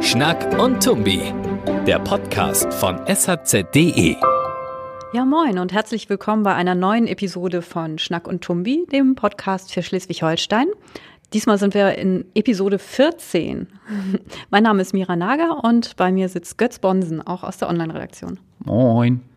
Schnack 0.00 0.58
und 0.60 0.82
Tumbi, 0.82 1.32
der 1.86 2.00
Podcast 2.00 2.74
von 2.74 2.98
shz.de. 3.06 4.16
Ja, 5.12 5.24
moin 5.24 5.60
und 5.60 5.72
herzlich 5.72 6.10
willkommen 6.10 6.42
bei 6.42 6.54
einer 6.54 6.74
neuen 6.74 7.06
Episode 7.06 7.62
von 7.62 8.00
Schnack 8.00 8.26
und 8.26 8.42
Tumbi, 8.42 8.88
dem 8.90 9.14
Podcast 9.14 9.72
für 9.72 9.84
Schleswig-Holstein. 9.84 10.66
Diesmal 11.32 11.58
sind 11.58 11.74
wir 11.74 11.96
in 11.96 12.24
Episode 12.34 12.80
14. 12.80 13.68
mein 14.50 14.64
Name 14.64 14.82
ist 14.82 14.92
Mira 14.94 15.14
Nager 15.14 15.62
und 15.62 15.94
bei 15.94 16.10
mir 16.10 16.28
sitzt 16.28 16.58
Götz 16.58 16.80
Bonsen, 16.80 17.24
auch 17.24 17.44
aus 17.44 17.58
der 17.58 17.68
Online-Redaktion. 17.68 18.40
Moin. 18.64 19.35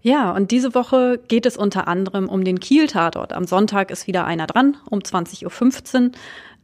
Ja, 0.00 0.30
und 0.32 0.50
diese 0.50 0.74
Woche 0.74 1.18
geht 1.28 1.44
es 1.44 1.56
unter 1.56 1.88
anderem 1.88 2.28
um 2.28 2.44
den 2.44 2.60
Kiel-Tatort. 2.60 3.32
Am 3.32 3.44
Sonntag 3.44 3.90
ist 3.90 4.06
wieder 4.06 4.24
einer 4.24 4.46
dran, 4.46 4.76
um 4.88 5.00
20.15 5.00 6.02
Uhr. 6.04 6.10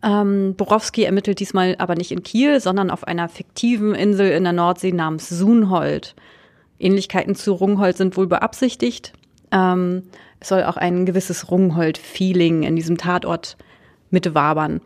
Ähm, 0.04 0.54
Borowski 0.56 1.04
ermittelt 1.04 1.40
diesmal 1.40 1.76
aber 1.78 1.94
nicht 1.94 2.12
in 2.12 2.22
Kiel, 2.22 2.60
sondern 2.60 2.90
auf 2.90 3.04
einer 3.04 3.28
fiktiven 3.28 3.94
Insel 3.94 4.30
in 4.30 4.44
der 4.44 4.52
Nordsee 4.52 4.92
namens 4.92 5.28
Sunhold. 5.28 6.14
Ähnlichkeiten 6.78 7.34
zu 7.34 7.52
Rungholt 7.52 7.96
sind 7.96 8.16
wohl 8.16 8.26
beabsichtigt. 8.26 9.12
Ähm, 9.50 10.02
es 10.40 10.48
soll 10.48 10.64
auch 10.64 10.76
ein 10.76 11.06
gewisses 11.06 11.50
Rungholt-Feeling 11.50 12.64
in 12.64 12.76
diesem 12.76 12.98
Tatort 12.98 13.56
mitwabern. 14.10 14.80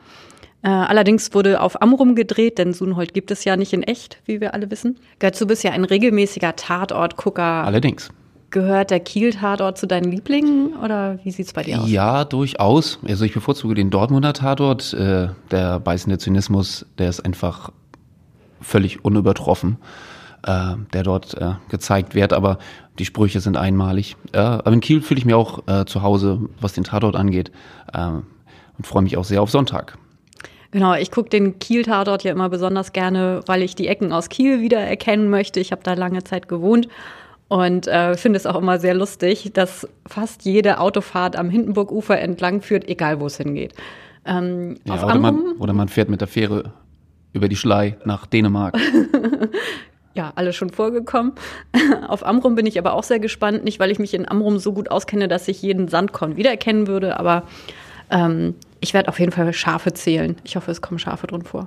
Äh, 0.62 0.69
allerdings 0.69 1.34
wurde 1.34 1.61
auf 1.61 1.83
Amrum 1.83 2.15
gedreht, 2.15 2.59
denn 2.59 2.73
Sunhold 2.73 3.15
gibt 3.15 3.30
es 3.30 3.45
ja 3.45 3.56
nicht 3.56 3.73
in 3.73 3.83
echt, 3.83 4.20
wie 4.25 4.41
wir 4.41 4.55
alle 4.55 4.70
wissen. 4.70 4.98
Götz, 5.19 5.39
du 5.39 5.47
bist 5.47 5.65
ja 5.65 5.73
ein 5.73 5.84
regelmäßiger 5.84 6.56
Tatortgucker. 6.56 7.42
Allerdings. 7.42 8.11
Gehört 8.51 8.91
der 8.91 9.01
Kiel-Tatort 9.01 9.77
zu 9.77 9.87
deinen 9.87 10.11
Lieblingen 10.11 10.75
oder 10.83 11.19
wie 11.23 11.30
sieht's 11.30 11.52
bei 11.52 11.65
dir 11.65 11.83
aus? 11.83 11.91
Ja, 11.91 12.25
durchaus. 12.25 12.98
Also 13.06 13.27
ich 13.27 13.34
bevorzuge 13.34 13.75
den 13.75 13.91
Dortmunder 13.91 14.33
Tatort. 14.33 14.95
Äh, 14.95 15.28
der 15.50 15.81
beißende 15.81 16.17
Zynismus, 16.17 16.86
der 16.97 17.11
ist 17.11 17.20
einfach 17.20 17.70
völlig 18.62 19.05
unübertroffen, 19.05 19.77
äh, 20.47 20.77
der 20.95 21.03
dort 21.03 21.34
äh, 21.34 21.56
gezeigt 21.69 22.14
wird. 22.14 22.33
Aber 22.33 22.58
die 22.98 23.05
Sprüche 23.05 23.41
sind 23.41 23.58
einmalig. 23.58 24.17
Aber 24.33 24.73
in 24.73 24.80
Kiel 24.80 25.03
fühle 25.03 25.19
ich 25.19 25.27
mich 25.27 25.34
auch 25.34 25.69
äh, 25.69 25.84
zu 25.84 26.03
Hause, 26.03 26.41
was 26.58 26.73
den 26.73 26.84
Tatort 26.84 27.17
angeht. 27.17 27.53
Äh, 27.92 28.08
und 28.78 28.86
freue 28.86 29.03
mich 29.03 29.19
auch 29.19 29.25
sehr 29.25 29.42
auf 29.42 29.51
Sonntag. 29.51 29.98
Genau, 30.70 30.95
ich 30.95 31.11
gucke 31.11 31.28
den 31.28 31.58
Kiel-Tatort 31.58 32.25
ja 32.25 32.33
immer 32.33 32.48
besonders 32.48 32.92
gerne, 32.92 33.42
weil 33.47 33.62
ich 33.62 33.75
die 33.75 33.89
Ecken 33.89 34.11
aus 34.12 34.30
Kiel 34.30 34.62
wieder 34.62 34.80
erkennen 34.80 35.28
möchte. 35.28 35.61
Ich 35.61 35.70
habe 35.70 35.83
da 35.83 35.92
lange 35.92 36.25
Zeit 36.25 36.48
gewohnt 36.48 36.89
und 37.49 37.87
äh, 37.87 38.15
finde 38.17 38.37
es 38.37 38.47
auch 38.47 38.57
immer 38.57 38.79
sehr 38.79 38.95
lustig, 38.95 39.51
dass 39.55 39.89
fast 40.07 40.45
jede 40.45 40.81
Autofahrt 40.81 41.37
am 41.37 41.49
Hindenburgufer 41.49 42.19
entlang 42.21 42.61
führt, 42.61 42.89
egal 42.89 43.21
wo 43.21 43.27
es 43.27 43.39
hingeht. 43.39 43.75
Ähm, 44.27 44.77
ja, 44.85 45.03
oder, 45.03 45.19
man, 45.19 45.57
oder 45.59 45.73
man 45.73 45.89
fährt 45.89 46.11
mit 46.11 46.21
der 46.21 46.29
Fähre 46.29 46.73
über 47.33 47.49
die 47.49 47.57
Schlei 47.57 47.97
nach 48.05 48.27
Dänemark. 48.27 48.77
ja, 50.15 50.33
alles 50.35 50.57
schon 50.57 50.69
vorgekommen. 50.71 51.33
Auf 52.09 52.27
Amrum 52.27 52.55
bin 52.55 52.67
ich 52.67 52.79
aber 52.79 52.93
auch 52.93 53.05
sehr 53.05 53.21
gespannt. 53.21 53.65
Nicht, 53.65 53.81
weil 53.81 53.91
ich 53.91 53.99
mich 53.99 54.13
in 54.13 54.29
Amrum 54.29 54.59
so 54.59 54.75
gut 54.75 54.91
auskenne, 54.91 55.29
dass 55.29 55.49
ich 55.49 55.63
jeden 55.63 55.89
Sandkorn 55.89 56.37
wiedererkennen 56.37 56.87
würde, 56.87 57.19
aber 57.19 57.45
ähm, 58.11 58.55
ich 58.81 58.93
werde 58.93 59.09
auf 59.09 59.19
jeden 59.19 59.33
Fall 59.33 59.51
Schafe 59.55 59.95
zählen. 59.95 60.37
Ich 60.45 60.57
hoffe, 60.57 60.71
es 60.71 60.83
kommen 60.83 60.99
Schafe 60.99 61.27
drin 61.27 61.43
vor. 61.43 61.67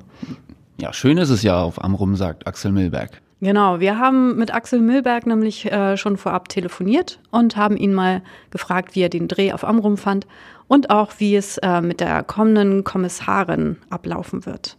Ja, 0.80 0.94
schön 0.94 1.18
ist 1.18 1.30
es 1.30 1.42
ja 1.42 1.62
auf 1.62 1.84
Amrum, 1.84 2.16
sagt 2.16 2.46
Axel 2.46 2.72
Milberg. 2.72 3.22
Genau, 3.44 3.80
wir 3.80 3.97
haben 3.97 4.36
mit 4.36 4.53
Axel 4.53 4.80
Milberg 4.80 5.25
nämlich 5.25 5.72
äh, 5.72 5.97
schon 5.97 6.17
vorab 6.17 6.47
telefoniert 6.47 7.20
und 7.31 7.58
haben 7.58 7.75
ihn 7.75 7.92
mal 7.92 8.22
gefragt, 8.52 8.94
wie 8.94 9.02
er 9.02 9.09
den 9.09 9.28
Dreh 9.28 9.52
auf 9.52 9.64
Amrum 9.64 9.97
fand 9.97 10.28
und 10.67 10.92
auch, 10.92 11.14
wie 11.17 11.36
es 11.36 11.58
äh, 11.58 11.81
mit 11.81 12.02
der 12.02 12.22
kommenden 12.22 12.84
Kommissarin 12.84 13.78
ablaufen 13.89 14.45
wird. 14.45 14.78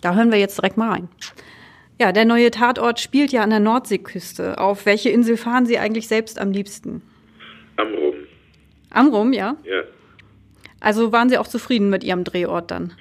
Da 0.00 0.14
hören 0.14 0.32
wir 0.32 0.38
jetzt 0.38 0.56
direkt 0.56 0.78
mal 0.78 0.92
rein. 0.92 1.08
Ja, 2.00 2.12
der 2.12 2.24
neue 2.24 2.50
Tatort 2.50 3.00
spielt 3.00 3.32
ja 3.32 3.42
an 3.42 3.50
der 3.50 3.60
Nordseeküste. 3.60 4.58
Auf 4.58 4.86
welche 4.86 5.10
Insel 5.10 5.36
fahren 5.36 5.66
Sie 5.66 5.78
eigentlich 5.78 6.08
selbst 6.08 6.40
am 6.40 6.52
liebsten? 6.52 7.02
Amrum. 7.76 8.14
Amrum, 8.88 9.32
ja? 9.34 9.56
Ja. 9.62 9.82
Also 10.80 11.12
waren 11.12 11.28
Sie 11.28 11.36
auch 11.36 11.46
zufrieden 11.46 11.90
mit 11.90 12.02
Ihrem 12.02 12.24
Drehort 12.24 12.70
dann? 12.70 12.94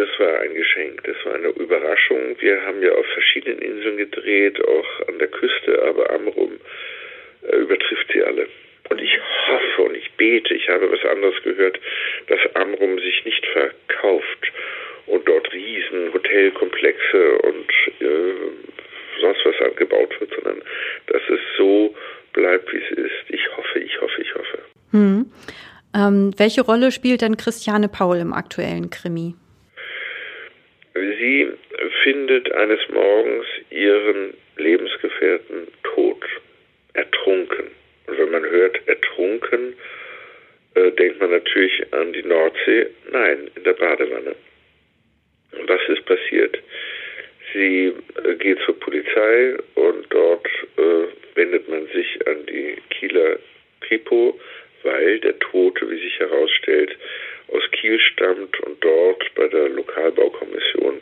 Das 0.00 0.08
war 0.18 0.40
ein 0.40 0.54
Geschenk, 0.54 1.04
das 1.04 1.16
war 1.26 1.34
eine 1.34 1.48
Überraschung. 1.48 2.34
Wir 2.38 2.62
haben 2.62 2.82
ja 2.82 2.90
auf 2.92 3.04
verschiedenen 3.08 3.58
Inseln 3.58 3.98
gedreht, 3.98 4.58
auch 4.64 5.08
an 5.08 5.18
der 5.18 5.28
Küste, 5.28 5.82
aber 5.82 6.08
Amrum 6.08 6.52
äh, 7.42 7.56
übertrifft 7.56 8.10
sie 8.10 8.22
alle. 8.22 8.46
Und 8.88 8.98
ich 8.98 9.12
hoffe 9.46 9.82
und 9.82 9.94
ich 9.94 10.10
bete, 10.12 10.54
ich 10.54 10.70
habe 10.70 10.90
was 10.90 11.04
anderes 11.04 11.34
gehört, 11.42 11.78
dass 12.28 12.38
Amrum 12.54 12.98
sich 12.98 13.26
nicht 13.26 13.44
verkauft 13.44 14.52
und 15.04 15.28
dort 15.28 15.52
riesen 15.52 16.14
Hotelkomplexe 16.14 17.38
und 17.40 17.70
äh, 18.00 19.20
sonst 19.20 19.44
was 19.44 19.60
angebaut 19.60 20.18
wird, 20.18 20.32
sondern 20.34 20.62
dass 21.08 21.22
es 21.28 21.40
so 21.58 21.94
bleibt, 22.32 22.72
wie 22.72 22.78
es 22.78 22.90
ist. 22.92 23.24
Ich 23.28 23.54
hoffe, 23.54 23.80
ich 23.80 24.00
hoffe, 24.00 24.22
ich 24.22 24.34
hoffe. 24.34 24.58
Hm. 24.92 25.30
Ähm, 25.94 26.32
welche 26.38 26.62
Rolle 26.62 26.90
spielt 26.90 27.20
denn 27.20 27.36
Christiane 27.36 27.90
Paul 27.90 28.16
im 28.16 28.32
aktuellen 28.32 28.88
Krimi? 28.88 29.34
Sie 31.20 31.46
findet 32.02 32.50
eines 32.52 32.80
Morgens 32.88 33.44
ihren 33.68 34.32
Lebensgefährten 34.56 35.68
tot, 35.82 36.24
ertrunken. 36.94 37.66
Und 38.06 38.18
wenn 38.18 38.30
man 38.30 38.42
hört 38.42 38.80
ertrunken, 38.88 39.74
äh, 40.76 40.90
denkt 40.92 41.20
man 41.20 41.30
natürlich 41.30 41.92
an 41.92 42.14
die 42.14 42.22
Nordsee. 42.22 42.86
Nein, 43.12 43.50
in 43.54 43.64
der 43.64 43.74
Badewanne. 43.74 44.34
Und 45.52 45.68
was 45.68 45.80
ist 45.88 46.06
passiert? 46.06 46.58
Sie 47.52 47.92
äh, 48.24 48.34
geht 48.36 48.58
zur 48.64 48.80
Polizei 48.80 49.58
und 49.74 50.06
dort 50.08 50.48
äh, 50.78 51.34
wendet 51.34 51.68
man 51.68 51.86
sich 51.88 52.26
an 52.26 52.46
die 52.46 52.76
Kieler 52.88 53.38
Kripo, 53.82 54.40
weil 54.84 55.20
der 55.20 55.38
Tote, 55.38 55.90
wie 55.90 56.00
sich 56.00 56.18
herausstellt, 56.18 56.96
aus 57.48 57.62
Kiel 57.72 57.98
stammt 58.00 58.58
und 58.60 58.82
dort 58.82 59.34
bei 59.34 59.48
der 59.48 59.68
Lokalbaukommission 59.68 60.99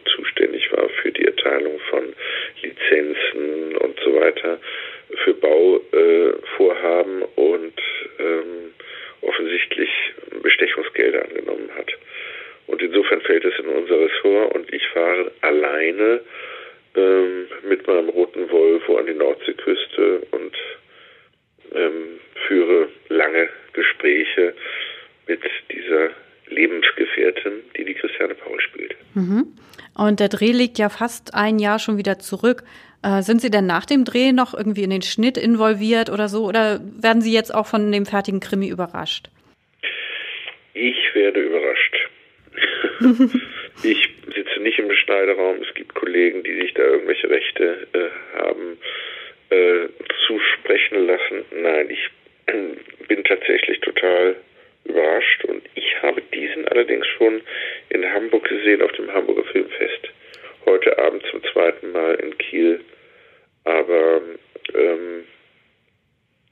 Erteilung 1.38 1.78
von 1.90 2.14
Lizenzen 2.62 3.76
und 3.76 4.00
so 4.00 4.14
weiter 4.20 4.58
für 5.24 5.34
Bauvorhaben 5.34 7.22
und 7.36 7.74
ähm, 8.18 8.74
offensichtlich 9.22 9.90
Bestechungsgelder 10.42 11.24
angenommen 11.24 11.70
hat. 11.76 11.92
Und 12.66 12.82
insofern 12.82 13.20
fällt 13.22 13.44
es 13.44 13.58
in 13.58 13.66
unser 13.66 13.98
Ressort 14.00 14.54
und 14.54 14.72
ich 14.72 14.86
fahre 14.88 15.32
alleine 15.40 16.20
ähm, 16.94 17.48
mit 17.68 17.86
meinem 17.86 18.08
roten 18.10 18.50
Volvo 18.50 18.98
an 18.98 19.06
die 19.06 19.14
Nordseeküste 19.14 20.26
und 20.32 20.56
ähm, 21.74 22.20
führe 22.46 22.88
lange 23.08 23.48
Gespräche 23.72 24.54
mit 25.26 25.40
dieser 25.70 26.10
Lebensgefährtin, 26.48 27.64
die 27.76 27.84
die 27.84 27.94
Christiane 27.94 28.34
Paul 28.34 28.60
spielt. 28.60 28.87
Mhm. 29.18 29.46
Und 29.96 30.20
der 30.20 30.28
Dreh 30.28 30.52
liegt 30.52 30.78
ja 30.78 30.88
fast 30.88 31.34
ein 31.34 31.58
Jahr 31.58 31.78
schon 31.78 31.98
wieder 31.98 32.18
zurück. 32.18 32.62
Äh, 33.02 33.22
sind 33.22 33.40
Sie 33.40 33.50
denn 33.50 33.66
nach 33.66 33.84
dem 33.84 34.04
Dreh 34.04 34.32
noch 34.32 34.54
irgendwie 34.54 34.84
in 34.84 34.90
den 34.90 35.02
Schnitt 35.02 35.36
involviert 35.36 36.10
oder 36.10 36.28
so? 36.28 36.44
Oder 36.44 36.80
werden 37.00 37.20
Sie 37.22 37.32
jetzt 37.32 37.54
auch 37.54 37.66
von 37.66 37.90
dem 37.90 38.06
fertigen 38.06 38.40
Krimi 38.40 38.68
überrascht? 38.68 39.28
Ich 40.74 41.14
werde 41.14 41.40
überrascht. 41.40 41.96
ich 43.82 44.08
sitze 44.34 44.60
nicht 44.60 44.78
im 44.78 44.92
Schneiderraum. 44.92 45.56
Es 45.68 45.74
gibt 45.74 45.94
Kollegen, 45.94 46.44
die 46.44 46.54
sich 46.60 46.74
da 46.74 46.82
irgendwelche 46.82 47.28
Rechte 47.28 47.88
äh, 47.92 48.38
haben 48.38 48.78
äh, 49.50 49.88
zusprechen 50.26 51.06
lassen. 51.06 51.44
Nein, 51.60 51.90
ich 51.90 52.10
bin 53.08 53.24
tatsächlich 53.24 53.80
total 53.80 54.36
überrascht 54.88 55.44
und 55.44 55.62
ich 55.74 56.02
habe 56.02 56.22
diesen 56.34 56.66
allerdings 56.68 57.06
schon 57.06 57.40
in 57.90 58.04
Hamburg 58.04 58.48
gesehen 58.48 58.82
auf 58.82 58.92
dem 58.92 59.12
Hamburger 59.12 59.44
Filmfest. 59.44 60.08
Heute 60.66 60.98
Abend 60.98 61.22
zum 61.30 61.42
zweiten 61.52 61.92
Mal 61.92 62.14
in 62.16 62.36
Kiel. 62.38 62.80
Aber 63.64 64.20
ähm, 64.74 65.24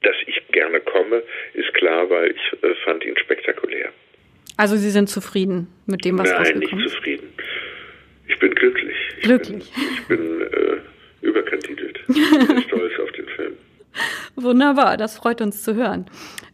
dass 0.03 0.15
ich 0.25 0.47
gerne 0.51 0.79
komme, 0.81 1.23
ist 1.53 1.73
klar, 1.73 2.09
weil 2.09 2.31
ich 2.31 2.63
äh, 2.63 2.75
fand 2.85 3.03
ihn 3.03 3.17
spektakulär. 3.17 3.91
Also 4.55 4.75
Sie 4.75 4.89
sind 4.89 5.09
zufrieden 5.09 5.67
mit 5.85 6.05
dem, 6.05 6.17
was 6.17 6.29
Nein, 6.29 6.37
rausgekommen 6.37 6.63
ist? 6.63 6.71
Nein, 6.71 6.81
nicht 6.83 6.93
zufrieden. 6.93 7.33
Ich 8.27 8.39
bin 8.39 8.55
glücklich. 8.55 8.95
Glücklich. 9.21 9.71
Ich 9.75 10.07
bin, 10.07 10.41
ich 10.41 10.41
bin 10.41 10.41
äh, 10.41 11.25
überkandidelt. 11.25 11.99
Ich 12.07 12.47
bin 12.47 12.61
stolz 12.63 12.99
auf 12.99 13.11
den 13.11 13.27
Film. 13.29 13.57
Wunderbar, 14.35 14.97
das 14.97 15.17
freut 15.17 15.41
uns 15.41 15.63
zu 15.63 15.75
hören. 15.75 16.05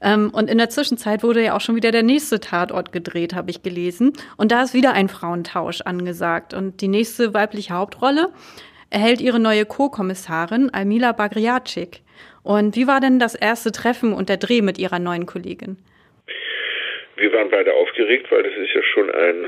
Ähm, 0.04 0.30
und 0.34 0.50
in 0.50 0.58
der 0.58 0.70
Zwischenzeit 0.70 1.24
wurde 1.24 1.44
ja 1.44 1.56
auch 1.56 1.62
schon 1.62 1.76
wieder 1.76 1.92
der 1.92 2.04
nächste 2.04 2.40
Tatort 2.40 2.92
gedreht, 2.92 3.34
habe 3.34 3.50
ich 3.50 3.64
gelesen. 3.64 4.14
Und 4.38 4.52
da 4.52 4.64
ist 4.64 4.74
wieder 4.74 4.94
ein 4.94 5.08
Frauentausch 5.08 5.82
angesagt. 5.82 6.54
Und 6.54 6.82
die 6.82 6.90
nächste 6.90 7.34
weibliche 7.34 7.74
Hauptrolle 7.74 8.30
erhält 8.90 9.22
ihre 9.22 9.40
neue 9.40 9.66
Co-Kommissarin 9.66 10.70
Almila 10.72 11.14
Bagriacic. 11.14 12.02
Und 12.44 12.76
wie 12.76 12.88
war 12.88 13.00
denn 13.00 13.20
das 13.20 13.36
erste 13.36 13.72
Treffen 13.72 14.14
und 14.14 14.28
der 14.28 14.38
Dreh 14.38 14.62
mit 14.62 14.78
ihrer 14.78 15.00
neuen 15.00 15.26
Kollegin? 15.26 15.78
Wir 17.16 17.32
waren 17.32 17.50
beide 17.50 17.74
aufgeregt, 17.74 18.30
weil 18.32 18.44
das 18.44 18.54
ist 18.54 18.74
ja 18.74 18.84
schon 18.84 19.10
ein 19.10 19.46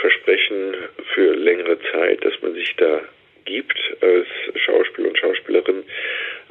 Versprechen 0.00 0.74
für 1.12 1.34
längere 1.34 1.78
Zeit, 1.92 2.24
dass 2.24 2.32
man 2.40 2.54
sich 2.54 2.74
da 2.76 3.00
gibt 3.44 3.78
als 4.00 4.26
Schauspieler 4.64 5.08
und 5.08 5.18
Schauspielerin. 5.18 5.84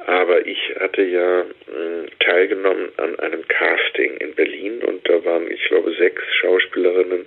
Aber 0.06 0.46
ich 0.46 0.58
hatte 0.78 1.02
ja 1.02 1.44
mh, 1.44 2.06
teilgenommen 2.20 2.88
an 2.96 3.18
einem 3.20 3.46
Casting 3.48 4.16
in 4.16 4.34
Berlin 4.34 4.82
und 4.82 5.08
da 5.08 5.24
waren, 5.24 5.50
ich 5.50 5.62
glaube, 5.66 5.92
sechs 5.94 6.22
Schauspielerinnen 6.40 7.26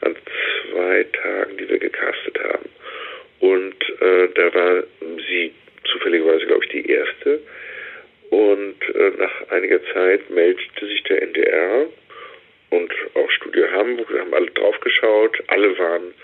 an 0.00 0.16
zwei 0.70 1.04
Tagen, 1.04 1.56
die 1.58 1.68
wir 1.68 1.78
gecastet 1.78 2.38
haben. 2.42 2.68
Und 3.40 4.00
äh, 4.00 4.28
da 4.34 4.54
war 4.54 4.82
sie 5.28 5.52
zufälligerweise, 5.84 6.46
glaube 6.46 6.64
ich, 6.64 6.70
die 6.70 6.90
erste. 6.90 7.40
Und 8.30 8.76
äh, 8.94 9.10
nach 9.18 9.50
einiger 9.50 9.80
Zeit 9.92 10.28
meldete 10.30 10.86
sich 10.86 11.02
der 11.04 11.22
NDR 11.22 11.86
und 12.70 12.92
auch 13.14 13.30
Studio 13.30 13.70
Hamburg, 13.70 14.12
wir 14.12 14.20
haben 14.20 14.34
alle 14.34 14.50
drauf 14.50 14.78
geschaut. 14.80 15.38
Alle 15.46 15.78
waren 15.78 16.14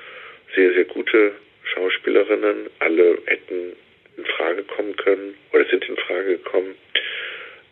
sehr, 0.54 0.72
sehr 0.74 0.84
gute 0.84 1.32
Schauspielerinnen. 1.64 2.68
Alle 2.80 3.18
hätten 3.26 3.76
in 4.16 4.24
Frage 4.24 4.62
kommen 4.64 4.96
können 4.96 5.36
oder 5.52 5.64
sind 5.66 5.88
in 5.88 5.96
Frage 5.96 6.38
gekommen. 6.38 6.74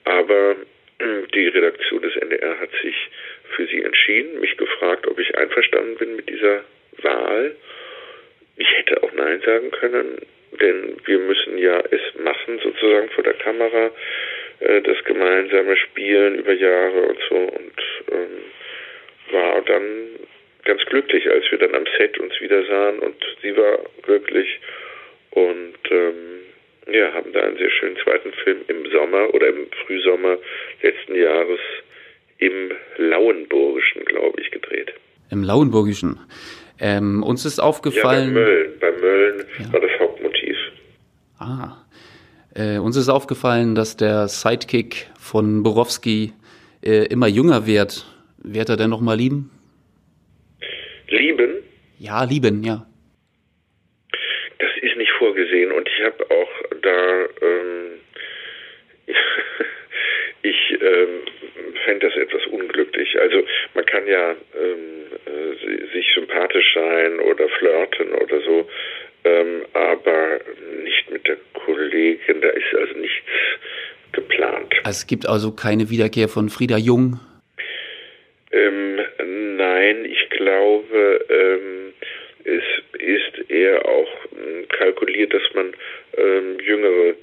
Aber 0.05 0.57
die 1.35 1.49
Redaktion 1.49 2.03
des 2.03 2.17
NDR 2.17 2.59
hat 2.61 2.71
sich 2.83 2.97
für 3.57 3.67
sie 3.67 3.83
entschieden, 3.83 4.41
mich 4.41 4.57
gefragt, 4.57 5.07
ob 5.07 5.19
ich 5.19 5.37
einverstanden 5.37 5.97
bin 5.97 6.17
mit 6.17 6.29
dieser 6.29 6.65
Wahl. 7.03 7.57
Ich 8.57 8.71
hätte 8.77 9.03
auch 9.03 9.13
Nein 9.13 9.41
sagen 9.45 9.71
können, 9.71 10.19
denn 10.61 10.97
wir 11.05 11.19
müssen 11.19 11.59
ja 11.59 11.83
es 11.91 12.01
machen, 12.23 12.61
sozusagen 12.63 13.09
vor 13.11 13.25
der 13.25 13.35
Kamera, 13.35 13.91
äh, 14.61 14.83
das 14.83 15.03
gemeinsame 15.05 15.77
Spielen 15.77 16.37
über 16.37 16.53
Jahre 16.53 17.03
und 17.03 17.19
so. 17.29 17.37
Und 17.37 17.83
ähm, 18.13 19.33
war 19.33 19.63
dann 19.63 20.09
ganz 20.65 20.85
glücklich, 20.87 21.29
als 21.31 21.51
wir 21.51 21.59
dann 21.59 21.75
am 21.75 21.87
Set 21.97 22.19
uns 22.19 22.39
wieder 22.41 22.65
sahen 22.65 22.99
und 22.99 23.17
sie 23.43 23.57
war 23.57 23.79
glücklich 24.03 24.61
und 25.31 25.79
ähm, 25.91 26.41
ja, 26.93 27.13
haben 27.13 27.33
da 27.33 27.41
einen 27.41 27.57
sehr 27.57 27.71
schönen 27.71 27.97
zweiten 28.03 28.33
Film 28.45 28.59
im 28.69 28.91
Sommer 28.91 29.33
oder 29.35 29.49
im 29.49 29.67
Frühsommer 29.87 30.39
letzten 30.83 31.15
Jahres 31.15 31.61
im 32.39 32.73
Lauenburgischen, 32.97 34.05
glaube 34.07 34.41
ich, 34.41 34.51
gedreht. 34.51 34.93
Im 35.31 35.45
Lauenburgischen. 35.45 36.19
Ähm, 36.81 37.23
uns 37.23 37.45
ist 37.45 37.61
aufgefallen. 37.61 38.29
Ja, 38.29 38.35
bei 38.35 38.41
Mölln. 38.41 38.79
Bei 38.81 38.93
Mölln 38.93 39.45
ja. 39.59 39.73
war 39.73 39.81
das 39.81 39.91
Hauptmotiv. 40.01 40.57
Ah. 41.39 41.77
Äh, 42.55 42.79
uns 42.79 42.97
ist 42.97 43.09
aufgefallen, 43.09 43.75
dass 43.75 43.97
der 43.97 44.29
Sidekick 44.29 45.09
von 45.21 45.63
Borowski 45.63 46.33
äh, 46.83 47.07
immer 47.07 47.29
jünger 47.29 47.67
wird. 47.67 48.07
Wird 48.39 48.71
er 48.71 48.77
denn 48.77 48.91
noch 48.91 49.01
mal 49.01 49.17
lieben? 49.17 49.51
Lieben? 51.09 51.57
Ja, 51.99 52.25
lieben, 52.25 52.65
ja. 52.65 52.87
Das 54.61 54.71
ist 54.83 54.97
nicht 54.97 55.11
vorgesehen 55.13 55.73
und 55.73 55.89
ich 55.89 56.05
habe 56.05 56.31
auch 56.31 56.51
da, 56.83 57.23
ähm, 57.43 58.01
ich 60.43 60.79
ähm, 60.81 61.09
fände 61.85 62.07
das 62.09 62.17
etwas 62.17 62.47
unglücklich. 62.47 63.19
Also 63.21 63.43
man 63.75 63.87
kann 63.87 64.07
ja 64.07 64.33
ähm, 64.33 65.07
äh, 65.27 65.95
sich 65.95 66.13
sympathisch 66.15 66.75
sein 66.75 67.21
oder 67.21 67.49
flirten 67.49 68.13
oder 68.13 68.41
so, 68.43 68.69
ähm, 69.25 69.63
aber 69.73 70.41
nicht 70.85 71.11
mit 71.11 71.27
der 71.27 71.37
Kollegin, 71.55 72.41
da 72.41 72.49
ist 72.49 72.75
also 72.75 72.99
nichts 72.99 73.27
geplant. 74.13 74.75
Es 74.87 75.07
gibt 75.07 75.27
also 75.27 75.53
keine 75.53 75.91
Wiederkehr 75.91 76.29
von 76.29 76.49
Frieda 76.49 76.77
Jung? 76.77 77.21
Ähm, 78.53 79.01
nein, 79.57 80.05
ich 80.05 80.29
glaube, 80.31 81.25
ähm, 81.29 81.93
es 82.45 82.65
ist 82.99 83.51
eher 83.51 83.87
auch 83.87 84.09
ähm, 84.33 84.67
kalkuliert, 85.31 85.35
dass 85.35 85.55
man 85.55 85.73
ähm, 86.17 86.59
jüngere 86.61 87.15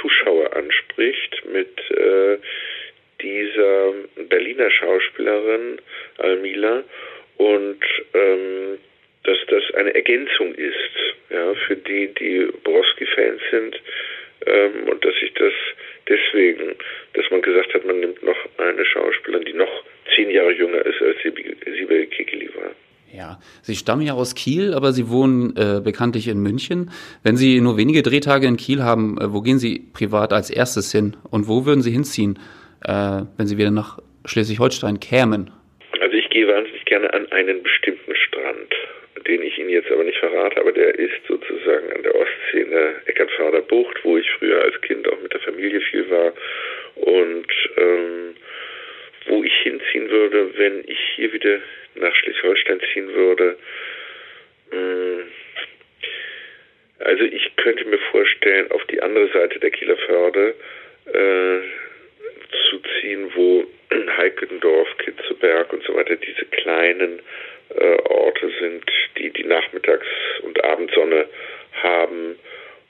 Zuschauer 0.00 0.54
anspricht 0.56 1.42
mit 1.52 1.78
äh, 1.90 2.38
dieser 3.22 3.92
Berliner 4.28 4.70
Schauspielerin 4.70 5.80
Almila 6.18 6.84
und 7.38 7.84
ähm, 8.14 8.78
dass 9.24 9.38
das 9.48 9.74
eine 9.74 9.94
Ergänzung 9.94 10.54
ist, 10.54 11.14
ja, 11.30 11.54
für 11.66 11.76
die, 11.76 12.08
die 12.14 12.48
Borowski-Fans 12.62 13.40
sind 13.50 13.80
ähm, 14.46 14.88
und 14.88 15.04
dass 15.04 15.14
sich 15.18 15.32
das 15.34 15.52
deswegen, 16.08 16.76
dass 17.14 17.28
man 17.30 17.42
gesagt 17.42 17.74
hat, 17.74 17.84
man 17.84 18.00
nimmt 18.00 18.22
noch 18.22 18.38
eine 18.58 18.84
Schauspielerin, 18.84 19.44
die 19.44 19.54
noch 19.54 19.84
zehn 20.14 20.30
Jahre 20.30 20.52
jünger 20.52 20.84
ist, 20.86 21.02
als 21.02 21.16
Sibel 21.22 22.06
Kikili 22.06 22.16
war. 22.16 22.25
Ja, 23.16 23.38
Sie 23.62 23.76
stammen 23.76 24.02
ja 24.02 24.12
aus 24.12 24.34
Kiel, 24.34 24.74
aber 24.74 24.92
Sie 24.92 25.08
wohnen 25.08 25.56
äh, 25.56 25.80
bekanntlich 25.80 26.28
in 26.28 26.38
München. 26.42 26.90
Wenn 27.24 27.36
Sie 27.36 27.62
nur 27.62 27.78
wenige 27.78 28.02
Drehtage 28.02 28.46
in 28.46 28.58
Kiel 28.58 28.82
haben, 28.82 29.16
äh, 29.18 29.32
wo 29.32 29.40
gehen 29.40 29.58
Sie 29.58 29.80
privat 29.94 30.34
als 30.34 30.50
erstes 30.50 30.92
hin 30.92 31.16
und 31.30 31.48
wo 31.48 31.64
würden 31.64 31.80
Sie 31.80 31.92
hinziehen, 31.92 32.38
äh, 32.84 33.24
wenn 33.38 33.46
Sie 33.46 33.56
wieder 33.56 33.70
nach 33.70 34.00
Schleswig-Holstein 34.26 35.00
kämen? 35.00 35.50
Also 35.98 36.14
ich 36.14 36.28
gehe 36.28 36.46
wahnsinnig 36.46 36.84
gerne 36.84 37.10
an 37.14 37.26
einen 37.32 37.62
bestimmten 37.62 38.14
Strand, 38.14 38.74
den 39.26 39.40
ich 39.40 39.56
Ihnen 39.56 39.70
jetzt 39.70 39.90
aber 39.90 40.04
nicht 40.04 40.18
verrate, 40.18 40.60
aber 40.60 40.72
der 40.72 40.98
ist 40.98 41.16
sozusagen 41.26 41.90
an 41.96 42.02
der 42.02 42.14
Ostsee 42.14 42.60
in 42.60 42.70
der 42.70 42.96
Eckernförder 43.06 43.62
Bucht, 43.62 43.96
wo 44.04 44.18
ich 44.18 44.30
früher 44.38 44.60
als 44.60 44.78
Kind 44.82 45.08
auch 45.08 45.22
mit 45.22 45.32
der 45.32 45.40
Familie 45.40 45.80
viel 45.80 46.04
war 46.10 46.34
und 46.96 47.48
ähm, 47.78 48.36
wo 49.28 49.42
ich 49.42 49.54
hinziehen 49.62 50.10
würde, 50.10 50.50
wenn 50.58 50.84
ich 50.86 50.98
hier 51.16 51.32
wieder 51.32 51.60
nach 52.06 52.14
Schleswig-Holstein 52.16 52.80
ziehen 52.92 53.12
würde. 53.14 53.56
Also 56.98 57.24
ich 57.24 57.54
könnte 57.56 57.84
mir 57.84 57.98
vorstellen, 58.10 58.70
auf 58.70 58.84
die 58.86 59.00
andere 59.00 59.28
Seite 59.28 59.60
der 59.60 59.70
Kieler 59.70 59.96
Förde 59.96 60.54
äh, 61.06 61.58
zu 62.70 62.80
ziehen, 63.00 63.30
wo 63.34 63.64
Heikendorf, 64.16 64.88
Kitzeberg 64.98 65.72
und 65.72 65.84
so 65.84 65.94
weiter 65.94 66.16
diese 66.16 66.44
kleinen 66.46 67.20
äh, 67.74 67.96
Orte 68.08 68.50
sind, 68.60 68.84
die 69.18 69.30
die 69.30 69.44
Nachmittags- 69.44 70.40
und 70.42 70.62
Abendsonne 70.64 71.28
haben. 71.82 72.38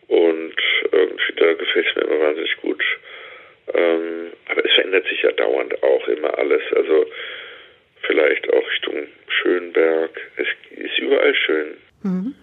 Und 0.09 0.57
irgendwie 0.93 1.33
da 1.37 1.53
gefällt 1.55 1.87
es 1.89 1.97
mir 1.97 2.03
immer 2.03 2.21
wahnsinnig 2.21 2.57
gut. 2.59 2.83
Ähm, 3.75 4.33
aber 4.49 4.65
es 4.65 4.73
verändert 4.73 5.07
sich 5.09 5.23
ja 5.23 5.33
dauernd 5.33 5.83
auch 5.83 6.07
immer 6.09 6.39
alles. 6.39 6.63
Also 6.75 7.07
vielleicht 8.07 8.53
auch 8.53 8.71
Richtung 8.71 9.07
Schönberg. 9.29 10.11
Es 10.37 10.47
ist 10.77 10.99
überall 10.99 11.35
schön. 11.35 11.67
Mhm. 12.03 12.35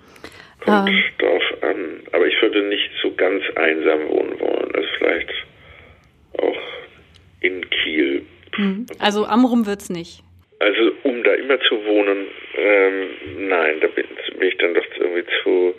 Kommt 0.62 0.90
ähm. 0.90 1.04
drauf 1.18 1.44
an. 1.62 2.00
Aber 2.12 2.28
ich 2.28 2.42
würde 2.42 2.62
nicht 2.64 2.90
so 3.02 3.14
ganz 3.16 3.44
einsam 3.56 4.08
wohnen 4.10 4.40
wollen. 4.40 4.76
Also 4.76 4.88
vielleicht 4.98 5.30
auch 6.40 6.62
in 7.42 7.70
Kiel. 7.70 8.26
Mhm. 8.58 8.86
Also 9.00 9.26
Amrum 9.26 9.66
wird 9.66 9.82
es 9.82 9.90
nicht. 9.90 10.24
Also 10.60 10.92
um 11.04 11.24
da 11.24 11.34
immer 11.34 11.60
zu 11.62 11.84
wohnen, 11.86 12.28
ähm, 12.56 13.10
nein, 13.50 13.82
da 13.82 13.88
bin, 13.88 14.06
bin, 14.38 14.48
ich 14.48 14.58
dann 14.58 14.74
doch 14.74 14.86
irgendwie 14.98 15.26
zu 15.44 15.76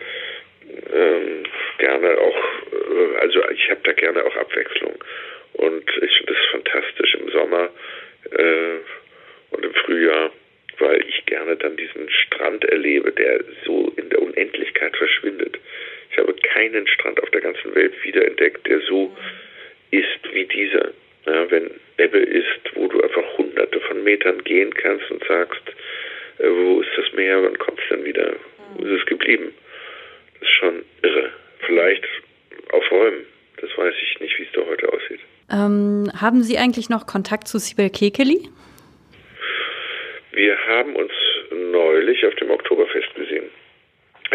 ähm, 0.92 1.44
gerne 1.78 2.18
auch, 2.18 2.36
äh, 2.72 3.16
also 3.20 3.40
ich 3.50 3.70
habe 3.70 3.80
da 3.84 3.92
gerne 3.92 4.24
auch 4.24 4.36
Abwechslung. 4.36 4.94
Und 5.54 5.88
ich 6.02 6.16
finde 6.18 6.32
es 6.32 6.50
fantastisch 6.50 7.14
im 7.14 7.30
Sommer 7.30 7.70
äh, 8.30 8.76
und 9.50 9.64
im 9.64 9.74
Frühjahr, 9.74 10.30
weil 10.78 11.04
ich 11.08 11.24
gerne 11.26 11.56
dann 11.56 11.76
diesen 11.76 12.10
Strand 12.10 12.64
erlebe, 12.64 13.12
der 13.12 13.40
so 13.64 13.92
in 13.96 14.10
der 14.10 14.20
Unendlichkeit 14.20 14.96
verschwindet. 14.96 15.58
Ich 16.10 16.18
habe 16.18 16.34
keinen 16.34 16.86
Strand 16.88 17.22
auf 17.22 17.30
der 17.30 17.40
ganzen 17.40 17.74
Welt 17.74 17.94
wiederentdeckt, 18.02 18.66
der 18.66 18.80
so 18.80 19.16
ist 19.90 20.32
wie 20.32 20.44
dieser. 20.46 20.92
Ja, 21.26 21.50
wenn 21.50 21.70
Ebbe 21.96 22.18
ist, 22.18 22.60
wo 22.74 22.88
du 22.88 23.02
einfach 23.02 23.38
hunderte 23.38 23.80
von 23.80 24.02
Metern 24.04 24.42
kannst 25.04 25.10
und 25.10 25.24
sagst, 25.28 25.62
äh, 26.38 26.48
wo 26.48 26.80
ist 26.80 26.90
das 26.96 27.12
Meer, 27.14 27.42
wann 27.42 27.58
kommt 27.58 27.78
es 27.78 27.88
denn 27.90 28.04
wieder? 28.04 28.34
Wo 28.76 28.84
ist 28.84 29.00
es 29.00 29.06
geblieben? 29.06 29.52
Das 30.34 30.42
ist 30.42 30.54
schon 30.54 30.82
irre. 31.02 31.30
Vielleicht 31.66 32.04
auf 32.72 32.90
Räumen. 32.90 33.24
Das 33.60 33.70
weiß 33.76 33.94
ich 34.02 34.20
nicht, 34.20 34.38
wie 34.38 34.42
es 34.42 34.52
da 34.52 34.60
heute 34.68 34.92
aussieht. 34.92 35.20
Ähm, 35.50 36.10
haben 36.20 36.42
Sie 36.42 36.58
eigentlich 36.58 36.90
noch 36.90 37.06
Kontakt 37.06 37.48
zu 37.48 37.58
Sibel 37.58 37.90
Kekeli? 37.90 38.48
Wir 40.32 40.58
haben 40.66 40.96
uns 40.96 41.12
neulich 41.52 42.26
auf 42.26 42.34
dem 42.36 42.50
Oktoberfest 42.50 43.14
gesehen. 43.14 43.44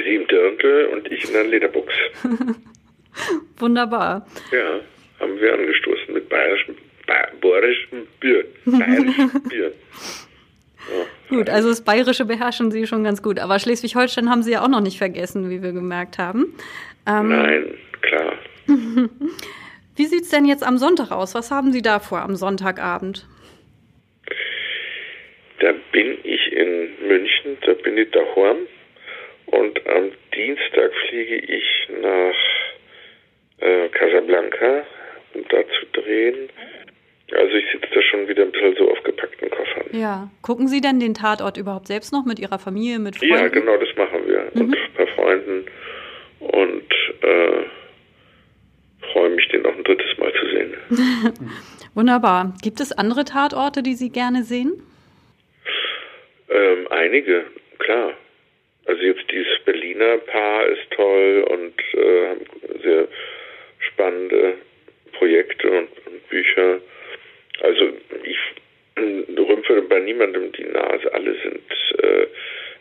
Sie 0.02 0.16
im 0.16 0.28
Dirndl 0.28 0.90
und 0.94 1.12
ich 1.12 1.30
in 1.30 1.36
einer 1.36 1.50
Lederbuchs. 1.50 1.94
Wunderbar. 3.58 4.26
Ja, 4.52 4.80
haben 5.20 5.42
wir 5.42 5.54
angestoßen 5.54 6.14
mit 6.14 6.30
bayerischem, 6.30 6.76
bayerischem 7.42 8.08
Bier. 8.22 8.46
Bayerischem 8.66 9.44
Bier. 9.50 9.74
Gut, 11.50 11.56
also 11.56 11.70
das 11.70 11.84
Bayerische 11.84 12.26
beherrschen 12.26 12.72
Sie 12.72 12.86
schon 12.86 13.04
ganz 13.04 13.24
gut. 13.24 13.40
Aber 13.40 13.60
Schleswig-Holstein 13.60 14.30
haben 14.30 14.44
Sie 14.44 14.52
ja 14.52 14.64
auch 14.64 14.68
noch 14.68 14.82
nicht 14.82 14.98
vergessen, 14.98 15.50
wie 15.50 15.64
wir 15.64 15.72
gemerkt 15.72 16.18
haben. 16.18 16.56
Ähm, 17.08 17.30
Nein, 17.30 17.78
klar. 18.02 18.34
wie 19.96 20.06
sieht 20.06 20.24
es 20.24 20.30
denn 20.30 20.46
jetzt 20.46 20.64
am 20.64 20.78
Sonntag 20.78 21.12
aus? 21.12 21.34
Was 21.34 21.52
haben 21.52 21.72
Sie 21.72 21.82
da 21.82 22.00
vor 22.00 22.22
am 22.22 22.36
Sonntagabend? 22.36 23.26
Da 25.60 25.74
bin 25.92 26.18
ich 26.24 26.54
in 26.54 26.90
München, 27.08 27.58
da 27.66 27.74
bin 27.74 27.98
ich 27.98 28.12
daheim. 28.12 28.58
Und 29.48 29.88
am 29.90 30.12
Dienstag 30.36 30.92
fliege 31.10 31.38
ich 31.38 31.88
nach 32.02 33.68
äh, 33.68 33.90
Casablanca, 33.90 34.86
um 35.34 35.44
da 35.50 35.58
zu 35.58 36.02
drehen. 36.02 36.50
Also 37.34 37.56
ich 37.56 37.66
sitze 37.72 37.88
da 37.94 38.02
schon 38.02 38.28
wieder 38.28 38.44
ein 38.44 38.52
bisschen 38.52 38.76
so 38.76 38.92
auf 38.92 39.02
gepackten 39.04 39.50
Koffern. 39.50 39.86
Ja. 39.92 40.30
Gucken 40.42 40.68
Sie 40.68 40.82
denn 40.82 41.00
den 41.00 41.14
Tatort 41.14 41.58
überhaupt 41.58 41.88
selbst 41.88 42.12
noch 42.12 42.26
mit 42.26 42.40
Ihrer 42.40 42.60
Familie, 42.60 43.00
mit 43.00 43.18
Freunden? 43.18 43.36
Ja, 43.36 43.48
genau, 43.48 43.78
das 43.78 43.96
machen 43.96 44.28
wir. 44.28 44.50
Mhm. 44.54 44.62
Und 44.62 44.76
ein 44.76 44.94
paar 44.96 45.08
Freunden. 45.08 45.66
Und 46.40 46.92
äh, 47.22 47.64
freue 49.14 49.30
mich, 49.30 49.48
den 49.50 49.62
noch 49.64 49.76
ein 49.76 49.84
drittes 49.84 50.18
Mal 50.18 50.34
zu 50.34 50.46
sehen. 50.48 50.74
Wunderbar. 51.96 52.54
Gibt 52.62 52.80
es 52.80 52.92
andere 52.92 53.26
Tatorte, 53.26 53.84
die 53.84 53.96
Sie 53.96 54.10
gerne 54.10 54.44
sehen? 54.44 54.82
Ähm, 56.50 56.88
einige, 56.90 57.46
klar. 57.80 58.14
Also 58.86 59.02
jetzt 59.04 59.30
dieses 59.32 59.60
Berliner 59.66 60.18
Paar 60.18 60.66
ist 60.66 60.90
toll 60.92 61.46
und 61.50 61.74
äh, 61.94 62.28
haben 62.30 62.82
sehr 62.82 63.08
spannende 63.80 64.56
Projekte 65.14 65.70
und, 65.70 65.90
und 66.08 66.30
Bücher. 66.30 66.80
Also 67.62 67.92
ich 68.24 68.38
rümpfe 69.38 69.82
bei 69.84 70.00
niemandem 70.00 70.52
die 70.54 70.64
Nase. 70.64 71.14
Alle 71.14 71.36
sind 71.44 72.04
äh, 72.04 72.28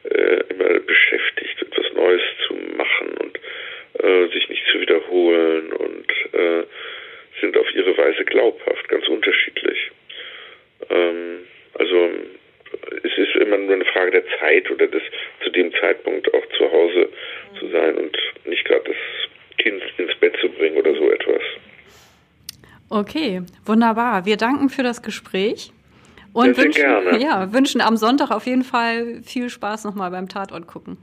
äh, 0.09 0.45
immer 0.49 0.81
beschäftigt, 0.81 1.61
etwas 1.61 1.93
Neues 1.95 2.23
zu 2.47 2.55
machen 2.77 3.09
und 3.19 3.39
äh, 4.03 4.29
sich 4.33 4.49
nicht 4.49 4.65
zu 4.73 4.81
wiederholen 4.81 5.73
und 5.73 6.11
äh, 6.33 6.65
sind 7.41 7.57
auf 7.57 7.73
ihre 7.75 7.97
Weise 7.97 8.25
glaubhaft, 8.25 8.89
ganz 8.89 9.07
unterschiedlich. 9.09 9.91
Ähm, 10.91 11.47
also 11.75 12.11
es 13.03 13.19
ist 13.19 13.35
immer 13.37 13.57
nur 13.59 13.75
eine 13.75 13.85
Frage 13.87 14.08
der 14.19 14.39
Zeit 14.41 14.71
oder 14.71 14.87
des 14.87 15.03
zu 15.43 15.51
dem 15.51 15.73
Zeitpunkt 15.81 16.33
auch 16.35 16.47
zu 16.57 16.71
Hause 16.71 17.09
zu 17.59 17.69
sein 17.69 17.97
und 17.97 18.17
nicht 18.45 18.65
gerade 18.65 18.85
das 18.85 19.59
Kind 19.59 19.83
ins 19.97 20.15
Bett 20.17 20.37
zu 20.41 20.49
bringen 20.49 20.77
oder 20.77 20.95
so 20.95 21.11
etwas. 21.11 21.43
Okay, 22.91 23.43
wunderbar. 23.67 24.25
Wir 24.25 24.37
danken 24.37 24.71
für 24.71 24.83
das 24.83 25.03
Gespräch 25.03 25.73
und 26.33 26.55
sehr, 26.55 26.65
wünschen, 26.65 26.83
gerne. 26.83 27.19
Ja, 27.23 27.53
wünschen 27.53 27.81
am 27.81 27.97
Sonntag 27.97 28.31
auf 28.31 28.47
jeden 28.47 28.65
Fall 28.65 29.21
viel 29.23 29.51
Spaß 29.51 29.85
nochmal 29.85 30.11
beim 30.11 30.29
Tatort 30.29 30.67
gucken. 30.67 30.97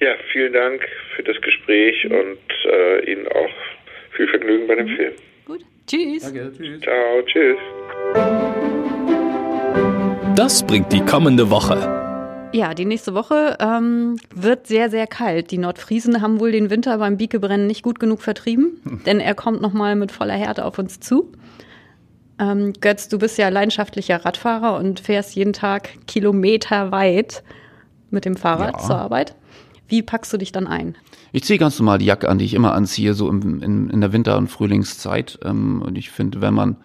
Ja, 0.00 0.14
vielen 0.32 0.52
Dank 0.52 0.86
für 1.14 1.22
das 1.22 1.40
Gespräch 1.40 2.04
und 2.04 2.38
äh, 2.70 3.10
Ihnen 3.10 3.26
auch 3.28 3.50
viel 4.14 4.28
Vergnügen 4.28 4.66
bei 4.66 4.74
dem 4.74 4.88
mhm. 4.88 4.96
Film. 4.96 5.12
Gut, 5.46 5.60
tschüss. 5.86 6.22
Danke, 6.22 6.52
tschüss. 6.54 6.80
Ciao, 6.80 7.22
tschüss. 7.22 7.58
Das 10.36 10.66
bringt 10.66 10.92
die 10.92 11.00
kommende 11.00 11.48
Woche. 11.48 12.05
Ja, 12.52 12.74
die 12.74 12.84
nächste 12.84 13.12
Woche 13.14 13.56
ähm, 13.60 14.16
wird 14.34 14.66
sehr, 14.66 14.88
sehr 14.88 15.06
kalt. 15.06 15.50
Die 15.50 15.58
Nordfriesen 15.58 16.22
haben 16.22 16.40
wohl 16.40 16.52
den 16.52 16.70
Winter 16.70 16.96
beim 16.98 17.16
Biekebrennen 17.16 17.66
nicht 17.66 17.82
gut 17.82 17.98
genug 17.98 18.22
vertrieben, 18.22 18.80
hm. 18.82 19.02
denn 19.04 19.20
er 19.20 19.34
kommt 19.34 19.60
nochmal 19.60 19.96
mit 19.96 20.12
voller 20.12 20.34
Härte 20.34 20.64
auf 20.64 20.78
uns 20.78 21.00
zu. 21.00 21.32
Ähm, 22.38 22.72
Götz, 22.80 23.08
du 23.08 23.18
bist 23.18 23.38
ja 23.38 23.48
leidenschaftlicher 23.48 24.24
Radfahrer 24.24 24.78
und 24.78 25.00
fährst 25.00 25.34
jeden 25.34 25.52
Tag 25.52 26.06
kilometerweit 26.06 27.42
mit 28.10 28.24
dem 28.24 28.36
Fahrrad 28.36 28.76
ja. 28.80 28.86
zur 28.86 28.96
Arbeit. 28.96 29.34
Wie 29.88 30.02
packst 30.02 30.32
du 30.32 30.36
dich 30.36 30.52
dann 30.52 30.66
ein? 30.66 30.96
Ich 31.32 31.44
ziehe 31.44 31.58
ganz 31.58 31.78
normal 31.78 31.98
die 31.98 32.06
Jacke 32.06 32.28
an, 32.28 32.38
die 32.38 32.44
ich 32.44 32.54
immer 32.54 32.74
anziehe, 32.74 33.14
so 33.14 33.28
im, 33.28 33.62
in, 33.62 33.90
in 33.90 34.00
der 34.00 34.12
Winter- 34.12 34.36
und 34.36 34.48
Frühlingszeit. 34.48 35.38
Ähm, 35.44 35.82
und 35.82 35.96
ich 35.96 36.10
finde, 36.10 36.40
wenn 36.40 36.54
man 36.54 36.76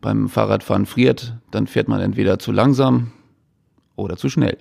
beim 0.00 0.28
Fahrradfahren 0.28 0.86
friert, 0.86 1.34
dann 1.50 1.66
fährt 1.66 1.88
man 1.88 2.00
entweder 2.00 2.38
zu 2.38 2.52
langsam 2.52 3.12
oder 3.96 4.16
zu 4.16 4.28
schnell. 4.28 4.58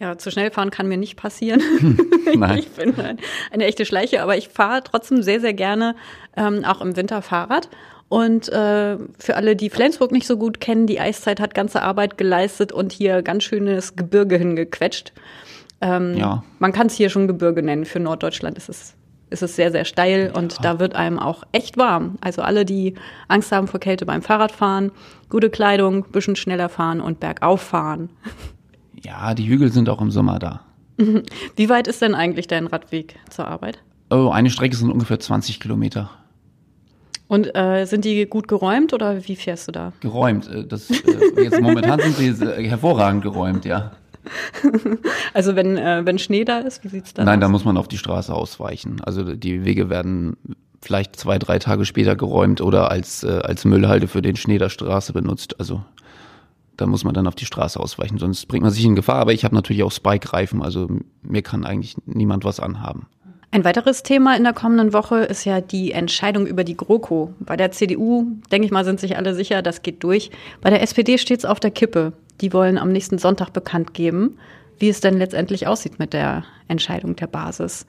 Ja, 0.00 0.16
zu 0.16 0.30
schnell 0.30 0.50
fahren 0.50 0.70
kann 0.70 0.86
mir 0.86 0.96
nicht 0.96 1.16
passieren. 1.16 1.60
Nein. 2.36 2.58
ich 2.60 2.70
bin 2.70 2.98
ein, 3.00 3.18
eine 3.52 3.64
echte 3.64 3.84
Schleiche, 3.84 4.22
aber 4.22 4.36
ich 4.36 4.48
fahre 4.48 4.82
trotzdem 4.84 5.22
sehr, 5.22 5.40
sehr 5.40 5.54
gerne 5.54 5.96
ähm, 6.36 6.64
auch 6.64 6.80
im 6.80 6.96
Winter 6.96 7.22
Fahrrad. 7.22 7.68
Und 8.08 8.48
äh, 8.48 8.96
für 9.18 9.36
alle, 9.36 9.54
die 9.54 9.68
Flensburg 9.68 10.12
nicht 10.12 10.26
so 10.26 10.38
gut 10.38 10.60
kennen, 10.60 10.86
die 10.86 10.98
Eiszeit 10.98 11.40
hat 11.40 11.54
ganze 11.54 11.82
Arbeit 11.82 12.16
geleistet 12.16 12.72
und 12.72 12.92
hier 12.92 13.22
ganz 13.22 13.44
schönes 13.44 13.96
Gebirge 13.96 14.36
hingequetscht. 14.36 15.12
Ähm, 15.80 16.16
ja. 16.16 16.42
Man 16.58 16.72
kann 16.72 16.86
es 16.86 16.94
hier 16.94 17.10
schon 17.10 17.28
Gebirge 17.28 17.62
nennen. 17.62 17.84
Für 17.84 18.00
Norddeutschland 18.00 18.56
ist 18.56 18.70
es, 18.70 18.94
ist 19.28 19.42
es 19.42 19.56
sehr, 19.56 19.70
sehr 19.72 19.84
steil 19.84 20.30
ja. 20.32 20.40
und 20.40 20.64
da 20.64 20.78
wird 20.78 20.94
einem 20.94 21.18
auch 21.18 21.42
echt 21.52 21.76
warm. 21.76 22.16
Also 22.22 22.40
alle, 22.40 22.64
die 22.64 22.94
Angst 23.28 23.52
haben 23.52 23.68
vor 23.68 23.78
Kälte 23.80 24.06
beim 24.06 24.22
Fahrradfahren, 24.22 24.90
gute 25.28 25.50
Kleidung, 25.50 26.04
bisschen 26.04 26.36
schneller 26.36 26.70
fahren 26.70 27.00
und 27.00 27.20
bergauf 27.20 27.60
fahren. 27.60 28.08
Ja, 29.04 29.34
die 29.34 29.46
Hügel 29.46 29.72
sind 29.72 29.88
auch 29.88 30.00
im 30.00 30.10
Sommer 30.10 30.38
da. 30.38 30.60
Wie 31.56 31.68
weit 31.68 31.86
ist 31.86 32.02
denn 32.02 32.14
eigentlich 32.14 32.46
dein 32.46 32.66
Radweg 32.66 33.16
zur 33.30 33.46
Arbeit? 33.46 33.78
Oh, 34.10 34.30
eine 34.30 34.50
Strecke 34.50 34.74
sind 34.74 34.90
ungefähr 34.90 35.20
20 35.20 35.60
Kilometer. 35.60 36.10
Und 37.28 37.54
äh, 37.54 37.84
sind 37.84 38.06
die 38.06 38.26
gut 38.26 38.48
geräumt 38.48 38.94
oder 38.94 39.28
wie 39.28 39.36
fährst 39.36 39.68
du 39.68 39.72
da? 39.72 39.92
Geräumt. 40.00 40.48
Äh, 40.48 40.66
das, 40.66 40.90
äh, 40.90 41.42
jetzt 41.42 41.60
momentan 41.60 42.00
sind 42.00 42.16
sie 42.16 42.46
hervorragend 42.68 43.22
geräumt, 43.22 43.66
ja. 43.66 43.92
Also 45.34 45.54
wenn, 45.54 45.76
äh, 45.76 46.04
wenn 46.04 46.18
Schnee 46.18 46.44
da 46.44 46.58
ist, 46.58 46.84
wie 46.84 46.88
sieht's 46.88 47.12
da 47.12 47.22
aus? 47.22 47.26
Nein, 47.26 47.40
da 47.40 47.48
muss 47.48 47.64
man 47.64 47.76
auf 47.76 47.86
die 47.86 47.98
Straße 47.98 48.34
ausweichen. 48.34 49.00
Also 49.02 49.34
die 49.34 49.64
Wege 49.64 49.90
werden 49.90 50.36
vielleicht 50.80 51.16
zwei, 51.16 51.38
drei 51.38 51.58
Tage 51.58 51.84
später 51.84 52.16
geräumt 52.16 52.60
oder 52.60 52.90
als, 52.90 53.24
äh, 53.24 53.40
als 53.42 53.64
Müllhalde 53.66 54.08
für 54.08 54.22
den 54.22 54.36
Schnee 54.36 54.58
der 54.58 54.70
Straße 54.70 55.12
benutzt. 55.12 55.60
Also 55.60 55.82
da 56.78 56.86
muss 56.86 57.04
man 57.04 57.12
dann 57.12 57.26
auf 57.26 57.34
die 57.34 57.44
Straße 57.44 57.78
ausweichen, 57.78 58.18
sonst 58.18 58.46
bringt 58.46 58.62
man 58.62 58.72
sich 58.72 58.84
in 58.84 58.94
Gefahr. 58.94 59.16
Aber 59.16 59.32
ich 59.32 59.44
habe 59.44 59.54
natürlich 59.54 59.82
auch 59.82 59.92
Spike-Reifen, 59.92 60.62
also 60.62 60.88
mir 61.22 61.42
kann 61.42 61.66
eigentlich 61.66 61.96
niemand 62.06 62.44
was 62.44 62.60
anhaben. 62.60 63.06
Ein 63.50 63.64
weiteres 63.64 64.02
Thema 64.02 64.36
in 64.36 64.44
der 64.44 64.52
kommenden 64.52 64.92
Woche 64.92 65.20
ist 65.20 65.44
ja 65.44 65.60
die 65.60 65.92
Entscheidung 65.92 66.46
über 66.46 66.64
die 66.64 66.76
GroKo. 66.76 67.34
Bei 67.40 67.56
der 67.56 67.72
CDU, 67.72 68.26
denke 68.52 68.66
ich 68.66 68.70
mal, 68.70 68.84
sind 68.84 69.00
sich 69.00 69.16
alle 69.16 69.34
sicher, 69.34 69.60
das 69.60 69.82
geht 69.82 70.04
durch. 70.04 70.30
Bei 70.60 70.70
der 70.70 70.82
SPD 70.82 71.18
steht 71.18 71.40
es 71.40 71.44
auf 71.44 71.58
der 71.58 71.70
Kippe. 71.70 72.12
Die 72.40 72.52
wollen 72.52 72.78
am 72.78 72.92
nächsten 72.92 73.18
Sonntag 73.18 73.52
bekannt 73.52 73.94
geben, 73.94 74.38
wie 74.78 74.88
es 74.88 75.00
denn 75.00 75.18
letztendlich 75.18 75.66
aussieht 75.66 75.98
mit 75.98 76.12
der 76.12 76.44
Entscheidung 76.68 77.16
der 77.16 77.26
Basis. 77.26 77.86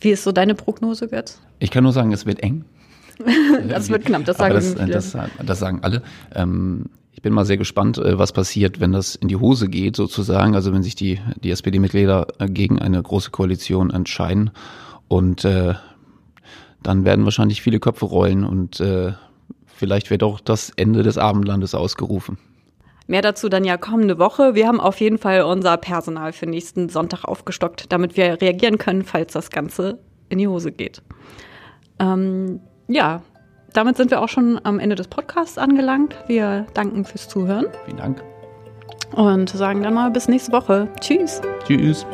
Wie 0.00 0.10
ist 0.10 0.24
so 0.24 0.32
deine 0.32 0.54
Prognose, 0.54 1.08
Götz? 1.08 1.40
Ich 1.58 1.70
kann 1.70 1.84
nur 1.84 1.92
sagen, 1.92 2.12
es 2.12 2.24
wird 2.24 2.42
eng. 2.42 2.64
das 3.68 3.90
wird 3.90 4.06
knapp, 4.06 4.24
das 4.24 4.38
sagen, 4.38 4.54
das, 4.54 4.74
das, 4.74 5.16
das 5.44 5.58
sagen 5.58 5.80
alle. 5.82 6.02
Ähm, 6.34 6.86
ich 7.14 7.22
bin 7.22 7.32
mal 7.32 7.44
sehr 7.44 7.56
gespannt, 7.56 7.98
äh, 7.98 8.18
was 8.18 8.32
passiert, 8.32 8.80
wenn 8.80 8.92
das 8.92 9.14
in 9.14 9.28
die 9.28 9.36
Hose 9.36 9.68
geht, 9.68 9.96
sozusagen. 9.96 10.54
Also 10.54 10.72
wenn 10.72 10.82
sich 10.82 10.96
die, 10.96 11.20
die 11.42 11.50
SPD-Mitglieder 11.50 12.26
äh, 12.38 12.48
gegen 12.48 12.80
eine 12.80 13.00
große 13.00 13.30
Koalition 13.30 13.90
entscheiden. 13.90 14.50
Und 15.08 15.44
äh, 15.44 15.74
dann 16.82 17.04
werden 17.04 17.24
wahrscheinlich 17.24 17.62
viele 17.62 17.80
Köpfe 17.80 18.04
rollen 18.04 18.44
und 18.44 18.80
äh, 18.80 19.12
vielleicht 19.66 20.10
wird 20.10 20.22
auch 20.22 20.40
das 20.40 20.70
Ende 20.76 21.02
des 21.02 21.18
Abendlandes 21.18 21.74
ausgerufen. 21.74 22.38
Mehr 23.06 23.22
dazu 23.22 23.48
dann 23.48 23.64
ja 23.64 23.76
kommende 23.76 24.18
Woche. 24.18 24.54
Wir 24.54 24.66
haben 24.66 24.80
auf 24.80 25.00
jeden 25.00 25.18
Fall 25.18 25.42
unser 25.42 25.76
Personal 25.76 26.32
für 26.32 26.46
nächsten 26.46 26.88
Sonntag 26.88 27.24
aufgestockt, 27.24 27.92
damit 27.92 28.16
wir 28.16 28.40
reagieren 28.40 28.78
können, 28.78 29.02
falls 29.02 29.32
das 29.34 29.50
Ganze 29.50 29.98
in 30.30 30.38
die 30.38 30.48
Hose 30.48 30.72
geht. 30.72 31.02
Ähm, 31.98 32.60
ja, 32.88 33.22
damit 33.74 33.96
sind 33.98 34.10
wir 34.10 34.22
auch 34.22 34.28
schon 34.28 34.58
am 34.64 34.78
Ende 34.78 34.96
des 34.96 35.08
Podcasts 35.08 35.58
angelangt. 35.58 36.16
Wir 36.26 36.66
danken 36.72 37.04
fürs 37.04 37.28
Zuhören. 37.28 37.66
Vielen 37.84 37.98
Dank. 37.98 38.22
Und 39.12 39.50
sagen 39.50 39.82
dann 39.82 39.94
mal 39.94 40.10
bis 40.10 40.28
nächste 40.28 40.52
Woche. 40.52 40.88
Tschüss. 41.00 41.42
Tschüss. 41.66 42.06